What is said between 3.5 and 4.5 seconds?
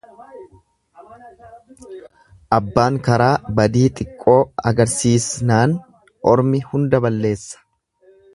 badii xiqqoo